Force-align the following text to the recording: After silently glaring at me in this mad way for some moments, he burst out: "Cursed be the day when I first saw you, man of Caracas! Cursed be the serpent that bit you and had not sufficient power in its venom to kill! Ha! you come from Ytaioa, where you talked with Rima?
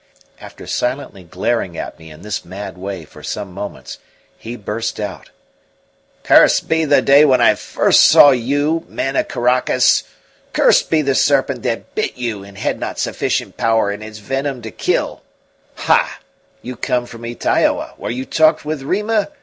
After 0.39 0.65
silently 0.65 1.21
glaring 1.23 1.77
at 1.77 1.99
me 1.99 2.09
in 2.09 2.23
this 2.23 2.43
mad 2.43 2.75
way 2.75 3.05
for 3.05 3.21
some 3.21 3.53
moments, 3.53 3.99
he 4.35 4.55
burst 4.55 4.99
out: 4.99 5.29
"Cursed 6.23 6.67
be 6.67 6.85
the 6.85 7.03
day 7.03 7.23
when 7.23 7.39
I 7.39 7.53
first 7.53 8.01
saw 8.01 8.31
you, 8.31 8.83
man 8.89 9.15
of 9.15 9.27
Caracas! 9.27 10.03
Cursed 10.53 10.89
be 10.89 11.03
the 11.03 11.13
serpent 11.13 11.61
that 11.61 11.93
bit 11.93 12.17
you 12.17 12.43
and 12.43 12.57
had 12.57 12.79
not 12.79 12.97
sufficient 12.97 13.57
power 13.57 13.91
in 13.91 14.01
its 14.01 14.17
venom 14.17 14.63
to 14.63 14.71
kill! 14.71 15.21
Ha! 15.75 16.17
you 16.63 16.75
come 16.75 17.05
from 17.05 17.21
Ytaioa, 17.23 17.93
where 17.97 18.09
you 18.11 18.25
talked 18.25 18.65
with 18.65 18.81
Rima? 18.81 19.27